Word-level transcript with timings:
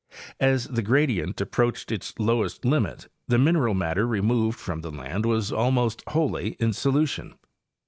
As 0.39 0.65
the 0.67 0.81
gradient 0.81 1.39
approached 1.41 1.91
its 1.91 2.15
lowest 2.17 2.65
limit 2.65 3.07
the 3.27 3.37
mineral 3.37 3.75
matter 3.75 4.07
removed 4.07 4.59
from 4.59 4.81
the 4.81 4.89
land 4.89 5.27
was 5.27 5.51
almost 5.51 6.01
wholly 6.07 6.57
in 6.59 6.73
solution. 6.73 7.35